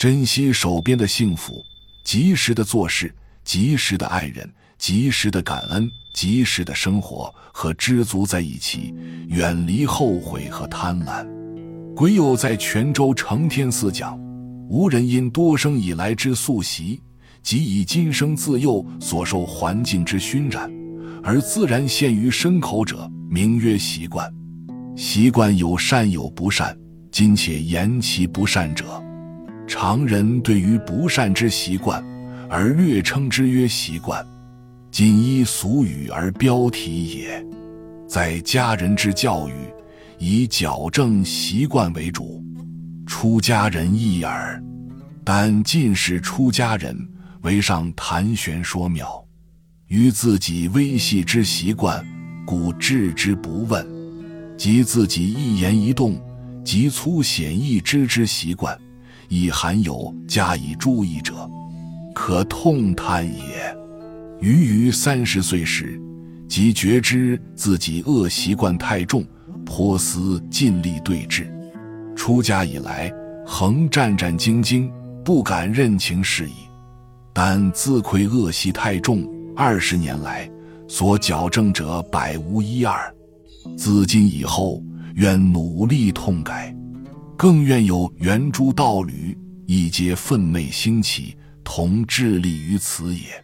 [0.00, 1.62] 珍惜手边的幸福，
[2.02, 3.14] 及时的做事，
[3.44, 8.94] 及时的爱人，及时的感恩，及时的生活和知足在一起，
[9.28, 11.26] 远离后悔和贪婪。
[11.94, 14.18] 癸酉在泉州承天寺讲，
[14.70, 16.98] 无人因多生以来之宿习，
[17.42, 20.72] 即以今生自幼所受环境之熏染，
[21.22, 24.32] 而自然陷于身口者，名曰习惯。
[24.96, 26.74] 习惯有善有不善，
[27.12, 28.86] 今且言其不善者。
[29.70, 32.04] 常人对于不善之习惯，
[32.48, 34.26] 而略称之曰习惯，
[34.90, 37.46] 仅依俗语而标题也。
[38.08, 39.52] 在家人之教育，
[40.18, 42.42] 以矫正习惯为主；
[43.06, 44.60] 出家人亦耳。
[45.22, 46.98] 但近世出家人
[47.42, 49.24] 为上谈玄说妙，
[49.86, 52.04] 于自己微细之习惯，
[52.44, 53.86] 故置之不问；
[54.58, 56.20] 及自己一言一动，
[56.64, 58.76] 及粗显易知之习惯。
[59.30, 61.48] 亦含有加以注意者，
[62.12, 63.76] 可痛叹也。
[64.40, 66.00] 余于三十岁时，
[66.48, 69.24] 即觉知自己恶习惯太重，
[69.64, 71.48] 颇思尽力对治。
[72.16, 73.08] 出家以来，
[73.46, 74.90] 恒战战兢兢，
[75.24, 76.54] 不敢认情事矣。
[77.32, 80.50] 但自愧恶习太重，二十年来
[80.88, 82.98] 所矫正者百无一二。
[83.76, 84.82] 自今以后，
[85.14, 86.74] 愿努力痛改。
[87.40, 93.42] 更愿有圆珠道侣一皆愤懑兴起，同致力于此也。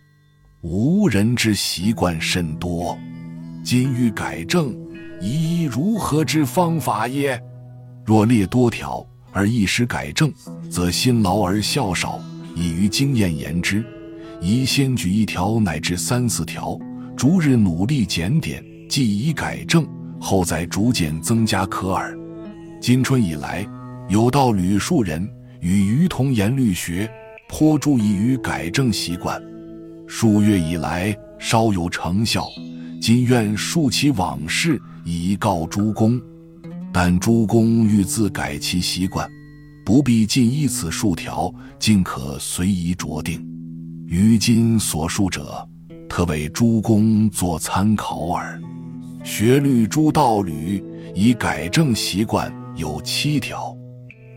[0.61, 2.95] 无人之习惯甚多，
[3.65, 4.77] 今欲改正，
[5.19, 7.43] 宜如何之方法耶？
[8.05, 9.03] 若列多条
[9.33, 10.31] 而一时改正，
[10.71, 12.23] 则辛劳而效少。
[12.55, 13.83] 以于经验言之，
[14.43, 16.79] 宜先举一条乃至三四条，
[17.17, 19.89] 逐日努力检点，既已改正，
[20.21, 22.15] 后再逐渐增加可耳。
[22.79, 23.67] 今春以来。
[24.09, 25.29] 有道吕数人
[25.61, 27.11] 与余同言律学，
[27.49, 29.43] 颇注意于改正习惯。
[30.07, 32.47] 数月以来稍有成效，
[33.01, 36.21] 今愿述其往事，以告诸公。
[36.93, 39.29] 但诸公欲自改其习惯，
[39.85, 43.45] 不必尽依此数条，尽可随意酌定。
[44.07, 45.69] 于今所述者，
[46.09, 48.63] 特为诸公作参考耳。
[49.25, 50.81] 学律诸道侣
[51.13, 53.77] 以改正习惯有七条。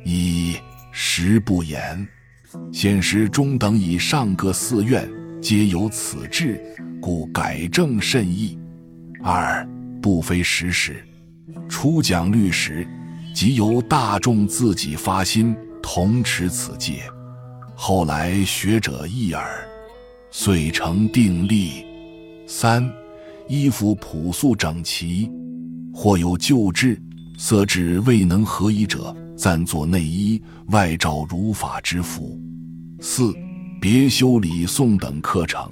[0.05, 0.55] 一
[0.91, 2.07] 食不言，
[2.71, 5.09] 现时中等以上各寺院
[5.41, 6.59] 皆有此志，
[7.01, 8.57] 故改正甚易。
[9.21, 9.67] 二
[10.01, 11.05] 不非时事，
[11.67, 12.87] 初讲律时，
[13.35, 17.03] 即由大众自己发心同持此戒，
[17.75, 19.67] 后来学者一耳，
[20.31, 21.85] 遂成定力。
[22.47, 22.89] 三
[23.47, 25.29] 衣服朴素整齐，
[25.93, 26.99] 或有旧制，
[27.37, 29.15] 色质未能合宜者。
[29.39, 32.37] 暂作内衣，外罩如法之服。
[32.99, 33.33] 四
[33.79, 35.71] 别修礼诵等课程，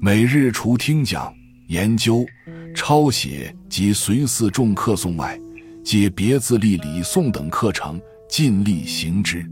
[0.00, 1.34] 每日除听讲、
[1.66, 2.24] 研究、
[2.72, 5.36] 抄写及随寺众课诵外，
[5.82, 9.44] 皆别自立礼诵等课程，尽力行之。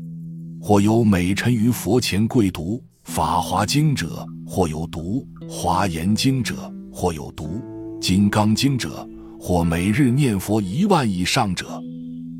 [0.60, 7.60] 或有每晨于佛前跪读《法华经》者，或有读《华严经》者，或有读
[7.98, 9.04] 《金刚经》者，
[9.41, 11.82] 或每日念佛一万以上者。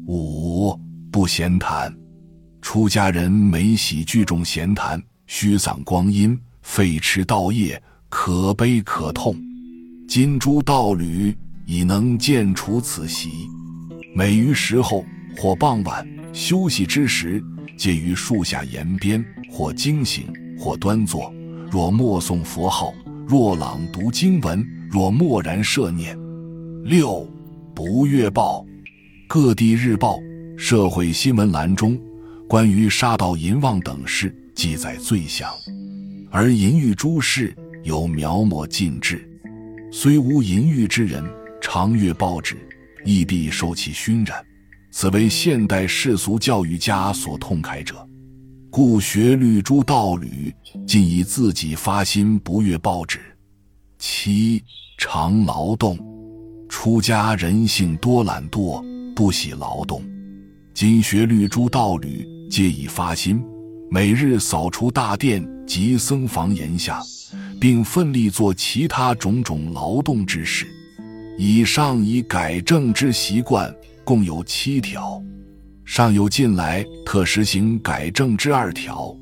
[0.07, 0.79] 五。
[1.13, 1.95] 不闲谈，
[2.63, 9.37] 出家人每喜聚众闲谈，虚丧光阴，废弛道业，可悲可痛。
[10.09, 11.37] 今诸道侣
[11.67, 13.29] 已能见除此习，
[14.17, 15.05] 每于时候
[15.37, 17.45] 或傍晚休息之时，
[17.77, 20.25] 皆于树下沿边，或惊醒，
[20.59, 21.31] 或端坐。
[21.71, 22.91] 若默诵佛号，
[23.29, 26.19] 若朗读经文，若默然摄念。
[26.83, 27.29] 六
[27.75, 28.65] 不阅报，
[29.29, 30.19] 各地日报。
[30.57, 31.99] 社会新闻栏中，
[32.49, 35.51] 关于杀盗淫妄等事记载最详，
[36.31, 39.29] 而淫欲诸事有描摹尽致。
[39.91, 41.25] 虽无淫欲之人，
[41.61, 42.57] 常阅报纸，
[43.05, 44.45] 亦必受其熏染。
[44.91, 48.07] 此为现代世俗教育家所痛慨者。
[48.71, 50.55] 故学律诸道侣，
[50.87, 53.19] 尽以自己发心，不阅报纸。
[53.99, 54.63] 七
[54.99, 55.99] 常劳动，
[56.69, 58.83] 出家人性多懒惰，
[59.15, 60.03] 不喜劳动。
[60.75, 63.45] 今学律诸道侣，皆以发心，
[63.91, 67.03] 每日扫除大殿及僧房檐下，
[67.61, 70.67] 并奋力做其他种种劳动之事。
[71.39, 73.73] 以上以改正之习惯，
[74.03, 75.23] 共有七条。
[75.85, 79.15] 尚有近来特实行改正之二条，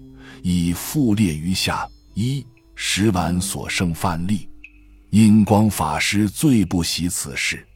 [0.43, 1.87] 已附列于下。
[2.15, 4.49] 一食碗所剩饭粒，
[5.11, 7.67] 印光法师最不喜此事。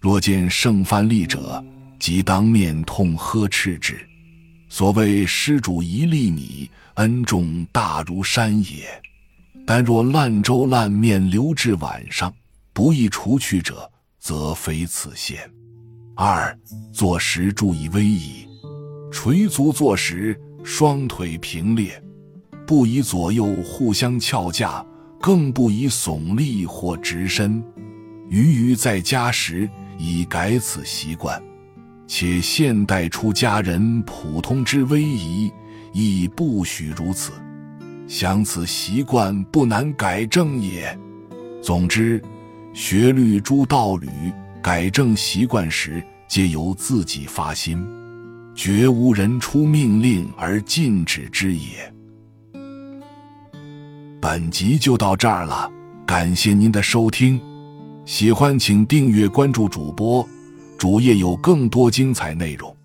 [0.00, 1.64] 若见剩饭粒者，
[2.02, 3.96] 即当面痛呵斥之。
[4.68, 8.88] 所谓施主一粒米，恩重大如山也。
[9.64, 12.34] 但若烂粥烂面留至晚上，
[12.72, 13.88] 不易除去者，
[14.18, 15.48] 则非此限。
[16.16, 16.58] 二
[16.92, 18.48] 坐时注意威仪，
[19.12, 22.02] 垂足坐时，双腿平列，
[22.66, 24.84] 不宜左右互相翘架，
[25.20, 27.62] 更不宜耸立或直身。
[28.28, 31.40] 余余在家时，已改此习惯。
[32.14, 35.50] 且现代出家人普通之威仪，
[35.94, 37.32] 亦不许如此。
[38.06, 40.94] 想此习惯不难改正也。
[41.62, 42.22] 总之，
[42.74, 44.10] 学律诸道侣，
[44.62, 47.82] 改正习惯时，皆由自己发心，
[48.54, 51.94] 绝无人出命令而禁止之也。
[54.20, 55.66] 本集就到这儿了，
[56.04, 57.40] 感谢您的收听，
[58.04, 60.28] 喜欢请订阅关注主播。
[60.82, 62.81] 主页有更多精彩内容。